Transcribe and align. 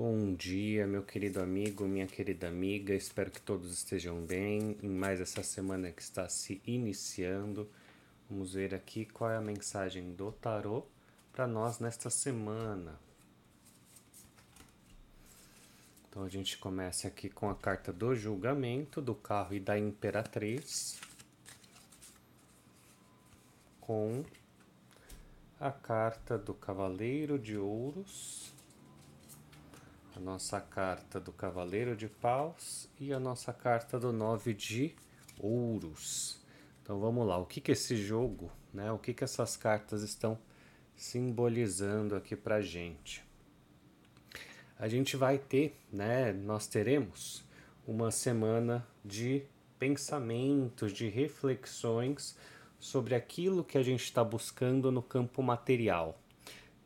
Bom 0.00 0.32
dia, 0.32 0.86
meu 0.86 1.02
querido 1.02 1.42
amigo, 1.42 1.84
minha 1.84 2.06
querida 2.06 2.46
amiga. 2.46 2.94
Espero 2.94 3.32
que 3.32 3.40
todos 3.40 3.72
estejam 3.72 4.24
bem 4.24 4.78
em 4.80 4.88
mais 4.88 5.20
essa 5.20 5.42
semana 5.42 5.90
que 5.90 6.00
está 6.00 6.28
se 6.28 6.62
iniciando. 6.64 7.68
Vamos 8.30 8.54
ver 8.54 8.76
aqui 8.76 9.06
qual 9.06 9.28
é 9.28 9.36
a 9.36 9.40
mensagem 9.40 10.12
do 10.12 10.30
tarô 10.30 10.86
para 11.32 11.48
nós 11.48 11.80
nesta 11.80 12.10
semana. 12.10 12.96
Então 16.08 16.22
a 16.22 16.28
gente 16.28 16.56
começa 16.58 17.08
aqui 17.08 17.28
com 17.28 17.50
a 17.50 17.56
carta 17.56 17.92
do 17.92 18.14
julgamento 18.14 19.02
do 19.02 19.16
carro 19.16 19.52
e 19.52 19.58
da 19.58 19.76
imperatriz. 19.76 21.00
Com 23.80 24.24
a 25.58 25.72
carta 25.72 26.38
do 26.38 26.54
cavaleiro 26.54 27.36
de 27.36 27.58
ouros 27.58 28.56
a 30.18 30.20
nossa 30.20 30.60
carta 30.60 31.20
do 31.20 31.32
Cavaleiro 31.32 31.94
de 31.94 32.08
Paus 32.08 32.88
e 32.98 33.12
a 33.12 33.20
nossa 33.20 33.52
carta 33.52 34.00
do 34.00 34.12
Nove 34.12 34.52
de 34.52 34.96
Ouros. 35.38 36.44
Então 36.82 36.98
vamos 36.98 37.24
lá, 37.24 37.38
o 37.38 37.46
que 37.46 37.60
que 37.60 37.70
esse 37.70 37.96
jogo, 37.96 38.50
né? 38.74 38.90
O 38.90 38.98
que 38.98 39.14
que 39.14 39.22
essas 39.22 39.56
cartas 39.56 40.02
estão 40.02 40.36
simbolizando 40.96 42.16
aqui 42.16 42.34
pra 42.34 42.60
gente? 42.60 43.24
A 44.76 44.88
gente 44.88 45.16
vai 45.16 45.38
ter, 45.38 45.78
né? 45.92 46.32
Nós 46.32 46.66
teremos 46.66 47.44
uma 47.86 48.10
semana 48.10 48.84
de 49.04 49.44
pensamentos, 49.78 50.92
de 50.92 51.08
reflexões 51.08 52.36
sobre 52.80 53.14
aquilo 53.14 53.62
que 53.62 53.78
a 53.78 53.84
gente 53.84 54.02
está 54.02 54.24
buscando 54.24 54.90
no 54.90 55.02
campo 55.02 55.44
material. 55.44 56.18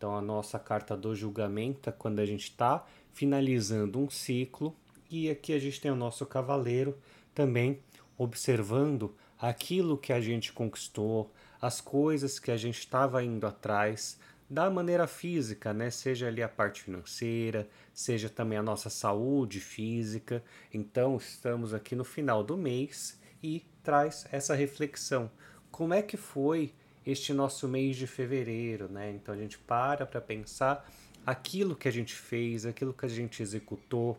Então 0.02 0.16
a 0.16 0.20
nossa 0.20 0.58
carta 0.58 0.96
do 0.96 1.14
julgamento 1.14 1.88
é 1.88 1.92
quando 1.92 2.18
a 2.18 2.26
gente 2.26 2.42
está 2.42 2.84
finalizando 3.12 4.00
um 4.00 4.10
ciclo. 4.10 4.74
E 5.08 5.30
aqui 5.30 5.52
a 5.52 5.60
gente 5.60 5.80
tem 5.80 5.92
o 5.92 5.94
nosso 5.94 6.26
cavaleiro 6.26 6.98
também 7.32 7.78
observando 8.18 9.14
aquilo 9.38 9.96
que 9.96 10.12
a 10.12 10.20
gente 10.20 10.52
conquistou, 10.52 11.30
as 11.60 11.80
coisas 11.80 12.40
que 12.40 12.50
a 12.50 12.56
gente 12.56 12.80
estava 12.80 13.22
indo 13.22 13.46
atrás 13.46 14.18
da 14.50 14.68
maneira 14.68 15.06
física, 15.06 15.72
né? 15.72 15.88
Seja 15.88 16.26
ali 16.26 16.42
a 16.42 16.48
parte 16.48 16.82
financeira, 16.82 17.68
seja 17.94 18.28
também 18.28 18.58
a 18.58 18.62
nossa 18.62 18.90
saúde 18.90 19.60
física. 19.60 20.42
Então, 20.74 21.16
estamos 21.16 21.72
aqui 21.72 21.94
no 21.94 22.02
final 22.02 22.42
do 22.42 22.56
mês 22.56 23.20
e 23.40 23.64
traz 23.84 24.26
essa 24.32 24.56
reflexão. 24.56 25.30
Como 25.70 25.94
é 25.94 26.02
que 26.02 26.16
foi 26.16 26.74
este 27.06 27.32
nosso 27.32 27.68
mês 27.68 27.96
de 27.96 28.06
fevereiro, 28.06 28.88
né? 28.88 29.10
Então 29.10 29.34
a 29.34 29.36
gente 29.36 29.58
para 29.58 30.06
para 30.06 30.20
pensar 30.20 30.88
aquilo 31.26 31.76
que 31.76 31.88
a 31.88 31.90
gente 31.90 32.14
fez, 32.14 32.64
aquilo 32.64 32.92
que 32.92 33.04
a 33.04 33.08
gente 33.08 33.42
executou, 33.42 34.18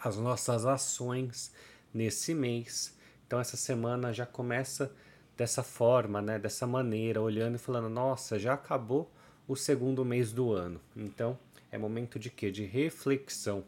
as 0.00 0.16
nossas 0.16 0.64
ações 0.66 1.52
nesse 1.92 2.34
mês. 2.34 2.96
Então 3.26 3.40
essa 3.40 3.56
semana 3.56 4.12
já 4.12 4.26
começa 4.26 4.92
dessa 5.36 5.62
forma, 5.62 6.22
né, 6.22 6.38
dessa 6.38 6.66
maneira, 6.66 7.20
olhando 7.20 7.56
e 7.56 7.58
falando: 7.58 7.88
"Nossa, 7.88 8.38
já 8.38 8.54
acabou 8.54 9.10
o 9.48 9.56
segundo 9.56 10.04
mês 10.04 10.32
do 10.32 10.52
ano". 10.52 10.80
Então, 10.96 11.38
é 11.70 11.78
momento 11.78 12.18
de 12.18 12.30
quê? 12.30 12.50
De 12.50 12.64
reflexão. 12.64 13.64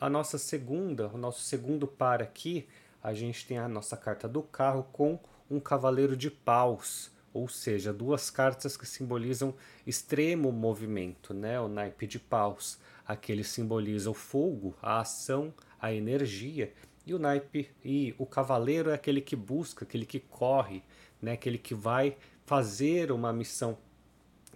A 0.00 0.10
nossa 0.10 0.36
segunda, 0.36 1.08
o 1.08 1.16
nosso 1.16 1.42
segundo 1.42 1.86
par 1.86 2.20
aqui, 2.20 2.66
a 3.02 3.14
gente 3.14 3.46
tem 3.46 3.58
a 3.58 3.68
nossa 3.68 3.96
carta 3.96 4.28
do 4.28 4.42
carro 4.42 4.86
com 4.92 5.18
um 5.50 5.60
cavaleiro 5.60 6.16
de 6.16 6.30
paus 6.30 7.10
ou 7.32 7.48
seja, 7.48 7.92
duas 7.92 8.30
cartas 8.30 8.76
que 8.76 8.86
simbolizam 8.86 9.54
extremo 9.86 10.52
movimento, 10.52 11.32
né? 11.32 11.60
O 11.60 11.68
naipe 11.68 12.06
de 12.06 12.18
paus, 12.18 12.78
aquele 13.06 13.42
simboliza 13.42 14.10
o 14.10 14.14
fogo, 14.14 14.74
a 14.82 15.00
ação, 15.00 15.52
a 15.80 15.92
energia, 15.92 16.72
e 17.06 17.14
o 17.14 17.18
naipe 17.18 17.70
e 17.84 18.14
o 18.18 18.26
cavaleiro 18.26 18.90
é 18.90 18.94
aquele 18.94 19.20
que 19.20 19.34
busca, 19.34 19.84
aquele 19.84 20.06
que 20.06 20.20
corre, 20.20 20.82
né? 21.20 21.32
Aquele 21.32 21.58
que 21.58 21.74
vai 21.74 22.16
fazer 22.44 23.10
uma 23.10 23.32
missão. 23.32 23.76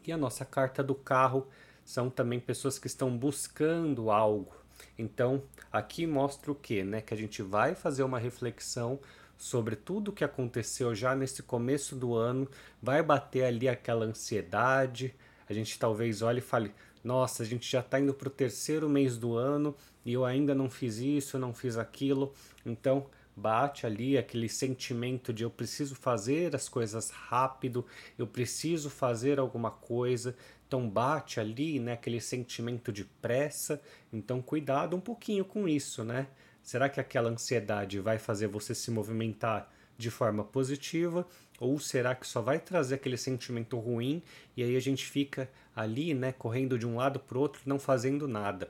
E 0.06 0.12
a 0.12 0.16
nossa 0.16 0.44
carta 0.44 0.82
do 0.82 0.94
carro 0.94 1.46
são 1.84 2.08
também 2.08 2.38
pessoas 2.38 2.78
que 2.78 2.86
estão 2.86 3.16
buscando 3.16 4.10
algo. 4.10 4.54
Então, 4.98 5.42
aqui 5.72 6.06
mostra 6.06 6.52
o 6.52 6.54
que, 6.54 6.84
né? 6.84 7.00
Que 7.00 7.14
a 7.14 7.16
gente 7.16 7.42
vai 7.42 7.74
fazer 7.74 8.02
uma 8.02 8.18
reflexão 8.18 9.00
sobre 9.36 9.76
tudo 9.76 10.08
o 10.08 10.12
que 10.12 10.24
aconteceu 10.24 10.94
já 10.94 11.14
nesse 11.14 11.42
começo 11.42 11.94
do 11.94 12.14
ano, 12.14 12.48
vai 12.82 13.02
bater 13.02 13.44
ali 13.44 13.68
aquela 13.68 14.04
ansiedade. 14.04 15.14
A 15.48 15.52
gente 15.52 15.78
talvez 15.78 16.22
olhe 16.22 16.38
e 16.38 16.42
fale: 16.42 16.74
nossa, 17.04 17.42
a 17.42 17.46
gente 17.46 17.70
já 17.70 17.80
está 17.80 18.00
indo 18.00 18.14
para 18.14 18.28
o 18.28 18.30
terceiro 18.30 18.88
mês 18.88 19.16
do 19.16 19.36
ano 19.36 19.74
e 20.04 20.12
eu 20.12 20.24
ainda 20.24 20.54
não 20.54 20.68
fiz 20.68 20.98
isso, 20.98 21.38
não 21.38 21.52
fiz 21.52 21.76
aquilo. 21.76 22.32
Então, 22.64 23.06
bate 23.36 23.86
ali 23.86 24.16
aquele 24.16 24.48
sentimento 24.48 25.32
de 25.32 25.44
eu 25.44 25.50
preciso 25.50 25.94
fazer 25.94 26.56
as 26.56 26.68
coisas 26.68 27.10
rápido, 27.10 27.84
eu 28.16 28.26
preciso 28.26 28.88
fazer 28.88 29.38
alguma 29.38 29.70
coisa. 29.70 30.34
Então 30.66 30.88
bate 30.88 31.38
ali, 31.38 31.78
né, 31.78 31.92
aquele 31.92 32.20
sentimento 32.20 32.90
de 32.90 33.04
pressa. 33.04 33.80
Então 34.12 34.40
cuidado 34.40 34.96
um 34.96 35.00
pouquinho 35.00 35.44
com 35.44 35.68
isso, 35.68 36.02
né? 36.02 36.26
Será 36.66 36.88
que 36.88 36.98
aquela 36.98 37.30
ansiedade 37.30 38.00
vai 38.00 38.18
fazer 38.18 38.48
você 38.48 38.74
se 38.74 38.90
movimentar 38.90 39.72
de 39.96 40.10
forma 40.10 40.42
positiva 40.42 41.24
ou 41.60 41.78
será 41.78 42.12
que 42.12 42.26
só 42.26 42.42
vai 42.42 42.58
trazer 42.58 42.96
aquele 42.96 43.16
sentimento 43.16 43.78
ruim 43.78 44.20
e 44.56 44.64
aí 44.64 44.76
a 44.76 44.80
gente 44.80 45.06
fica 45.06 45.48
ali, 45.76 46.12
né, 46.12 46.32
correndo 46.32 46.76
de 46.76 46.84
um 46.84 46.96
lado 46.96 47.20
para 47.20 47.38
o 47.38 47.40
outro, 47.40 47.62
não 47.66 47.78
fazendo 47.78 48.26
nada? 48.26 48.68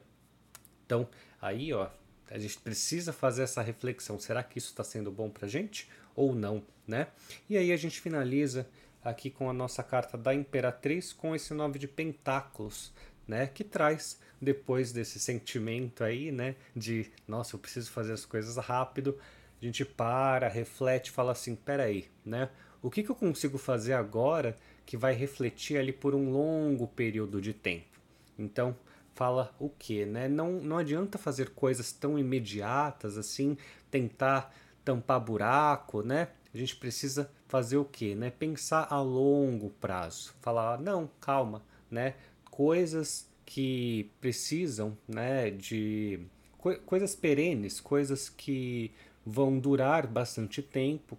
Então, 0.84 1.08
aí, 1.40 1.72
ó, 1.72 1.88
a 2.30 2.38
gente 2.38 2.58
precisa 2.58 3.14
fazer 3.14 3.44
essa 3.44 3.62
reflexão. 3.62 4.18
Será 4.18 4.42
que 4.42 4.58
isso 4.58 4.68
está 4.68 4.84
sendo 4.84 5.10
bom 5.10 5.30
para 5.30 5.48
gente 5.48 5.88
ou 6.14 6.34
não, 6.34 6.62
né? 6.86 7.06
E 7.48 7.56
aí 7.56 7.72
a 7.72 7.78
gente 7.78 7.98
finaliza 7.98 8.68
aqui 9.02 9.30
com 9.30 9.48
a 9.48 9.54
nossa 9.54 9.82
carta 9.82 10.18
da 10.18 10.34
Imperatriz 10.34 11.14
com 11.14 11.34
esse 11.34 11.54
nove 11.54 11.78
de 11.78 11.88
Pentáculos, 11.88 12.92
né, 13.26 13.46
que 13.46 13.64
traz 13.64 14.20
depois 14.40 14.92
desse 14.92 15.18
sentimento 15.18 16.04
aí, 16.04 16.30
né, 16.30 16.56
de 16.74 17.10
nossa, 17.26 17.56
eu 17.56 17.60
preciso 17.60 17.90
fazer 17.90 18.12
as 18.12 18.24
coisas 18.24 18.56
rápido, 18.56 19.18
a 19.60 19.64
gente 19.64 19.84
para, 19.84 20.48
reflete, 20.48 21.10
fala 21.10 21.32
assim, 21.32 21.54
peraí, 21.54 22.08
né, 22.24 22.50
o 22.82 22.90
que, 22.90 23.02
que 23.02 23.10
eu 23.10 23.16
consigo 23.16 23.58
fazer 23.58 23.94
agora 23.94 24.56
que 24.84 24.96
vai 24.96 25.14
refletir 25.14 25.76
ali 25.76 25.92
por 25.92 26.14
um 26.14 26.30
longo 26.30 26.86
período 26.86 27.40
de 27.40 27.52
tempo? 27.52 27.98
Então, 28.38 28.76
fala 29.16 29.52
o 29.58 29.68
que, 29.68 30.04
né? 30.04 30.28
Não, 30.28 30.52
não 30.52 30.78
adianta 30.78 31.18
fazer 31.18 31.50
coisas 31.50 31.90
tão 31.90 32.18
imediatas 32.18 33.16
assim, 33.16 33.56
tentar 33.90 34.54
tampar 34.84 35.18
buraco, 35.18 36.02
né? 36.02 36.28
A 36.54 36.56
gente 36.56 36.76
precisa 36.76 37.30
fazer 37.48 37.78
o 37.78 37.84
que, 37.84 38.14
né? 38.14 38.30
Pensar 38.30 38.86
a 38.90 39.00
longo 39.00 39.70
prazo. 39.70 40.34
Falar, 40.40 40.78
não, 40.78 41.10
calma, 41.20 41.62
né? 41.90 42.14
Coisas 42.56 43.28
que 43.44 44.10
precisam 44.18 44.96
né, 45.06 45.50
de 45.50 46.20
co 46.56 46.74
coisas 46.86 47.14
perenes, 47.14 47.80
coisas 47.80 48.30
que 48.30 48.90
vão 49.26 49.58
durar 49.58 50.06
bastante 50.06 50.62
tempo, 50.62 51.18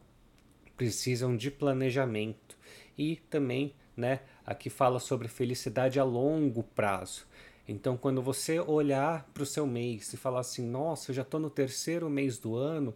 precisam 0.75 1.37
de 1.37 1.51
planejamento. 1.51 2.57
E 2.97 3.17
também, 3.29 3.75
né, 3.95 4.21
aqui 4.43 4.67
fala 4.67 4.99
sobre 4.99 5.27
felicidade 5.27 5.99
a 5.99 6.03
longo 6.03 6.63
prazo. 6.63 7.27
Então, 7.67 7.95
quando 7.95 8.19
você 8.19 8.59
olhar 8.59 9.29
para 9.31 9.43
o 9.43 9.45
seu 9.45 9.67
mês 9.67 10.11
e 10.13 10.17
falar 10.17 10.39
assim, 10.39 10.65
nossa, 10.65 11.11
eu 11.11 11.15
já 11.15 11.21
estou 11.21 11.39
no 11.39 11.51
terceiro 11.51 12.09
mês 12.09 12.39
do 12.39 12.55
ano, 12.55 12.95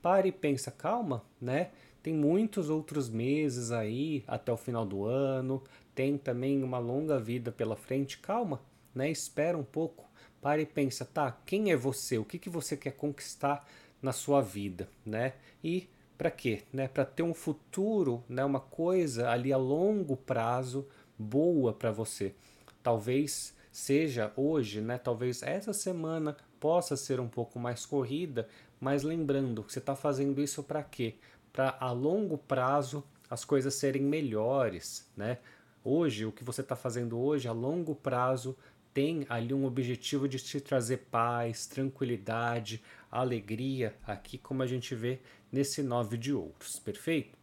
pare 0.00 0.30
e 0.30 0.32
pensa, 0.32 0.70
calma, 0.70 1.22
né? 1.38 1.72
Tem 2.02 2.14
muitos 2.14 2.70
outros 2.70 3.10
meses 3.10 3.70
aí 3.70 4.24
até 4.26 4.50
o 4.50 4.56
final 4.56 4.84
do 4.86 5.04
ano, 5.04 5.62
tem 5.94 6.16
também 6.16 6.62
uma 6.62 6.78
longa 6.78 7.18
vida 7.18 7.52
pela 7.52 7.76
frente, 7.76 8.18
calma, 8.18 8.60
né? 8.94 9.10
Espera 9.10 9.56
um 9.56 9.64
pouco, 9.64 10.08
para 10.40 10.60
e 10.60 10.66
pensa, 10.66 11.04
tá, 11.04 11.38
quem 11.46 11.70
é 11.70 11.76
você? 11.76 12.18
O 12.18 12.24
que, 12.24 12.38
que 12.38 12.50
você 12.50 12.76
quer 12.76 12.92
conquistar 12.92 13.66
na 14.00 14.12
sua 14.12 14.40
vida, 14.40 14.88
né? 15.04 15.34
E 15.62 15.88
para 16.18 16.30
quê? 16.30 16.62
Né? 16.72 16.88
Para 16.88 17.04
ter 17.04 17.22
um 17.22 17.34
futuro, 17.34 18.22
né? 18.28 18.44
Uma 18.44 18.60
coisa 18.60 19.30
ali 19.30 19.52
a 19.52 19.56
longo 19.56 20.16
prazo 20.16 20.86
boa 21.18 21.72
para 21.72 21.90
você. 21.90 22.34
Talvez 22.82 23.54
seja 23.70 24.32
hoje, 24.36 24.80
né? 24.80 24.98
Talvez 24.98 25.42
essa 25.42 25.72
semana 25.72 26.36
possa 26.60 26.96
ser 26.96 27.20
um 27.20 27.28
pouco 27.28 27.58
mais 27.58 27.86
corrida, 27.86 28.48
mas 28.80 29.02
lembrando 29.02 29.62
que 29.62 29.72
você 29.72 29.78
está 29.78 29.94
fazendo 29.94 30.40
isso 30.40 30.62
para 30.62 30.82
quê? 30.82 31.14
Para 31.52 31.76
a 31.80 31.92
longo 31.92 32.36
prazo 32.36 33.04
as 33.30 33.44
coisas 33.44 33.74
serem 33.74 34.02
melhores, 34.02 35.10
né? 35.16 35.38
Hoje, 35.84 36.24
o 36.24 36.32
que 36.32 36.44
você 36.44 36.60
está 36.60 36.76
fazendo 36.76 37.18
hoje, 37.18 37.48
a 37.48 37.52
longo 37.52 37.94
prazo, 37.94 38.56
tem 38.94 39.26
ali 39.28 39.52
um 39.52 39.64
objetivo 39.64 40.28
de 40.28 40.38
te 40.38 40.60
trazer 40.60 40.98
paz, 41.10 41.66
tranquilidade, 41.66 42.82
alegria, 43.10 43.96
aqui 44.06 44.38
como 44.38 44.62
a 44.62 44.66
gente 44.66 44.94
vê 44.94 45.20
nesse 45.50 45.82
nove 45.82 46.16
de 46.16 46.32
ouros, 46.32 46.78
perfeito? 46.78 47.36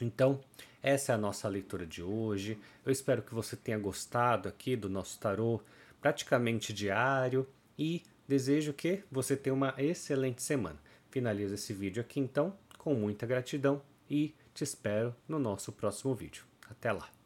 Então, 0.00 0.40
essa 0.82 1.12
é 1.12 1.14
a 1.14 1.18
nossa 1.18 1.48
leitura 1.48 1.84
de 1.84 2.02
hoje. 2.02 2.58
Eu 2.86 2.92
espero 2.92 3.22
que 3.22 3.34
você 3.34 3.56
tenha 3.56 3.78
gostado 3.78 4.48
aqui 4.48 4.76
do 4.76 4.88
nosso 4.88 5.18
tarô 5.18 5.60
praticamente 6.00 6.72
diário, 6.72 7.46
e 7.78 8.02
desejo 8.26 8.72
que 8.72 9.04
você 9.10 9.36
tenha 9.36 9.54
uma 9.54 9.74
excelente 9.78 10.42
semana. 10.42 10.78
Finalizo 11.10 11.54
esse 11.54 11.72
vídeo 11.72 12.00
aqui 12.00 12.18
então, 12.18 12.52
com 12.76 12.92
muita 12.94 13.26
gratidão 13.26 13.80
e 14.10 14.34
te 14.52 14.64
espero 14.64 15.14
no 15.28 15.38
nosso 15.38 15.72
próximo 15.72 16.14
vídeo. 16.14 16.44
Até 16.68 16.92
lá! 16.92 17.17